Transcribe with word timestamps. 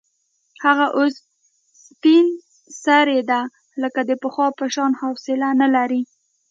هغه 0.63 0.85
اوس 0.97 1.13
سپین 1.85 2.25
سرې 2.83 3.19
ده، 3.29 3.41
لکه 3.81 3.99
د 4.09 4.11
پخوا 4.23 4.47
په 4.59 4.65
شان 4.73 4.91
حوصله 5.01 5.49
نه 5.61 5.67
لري. 5.75 6.01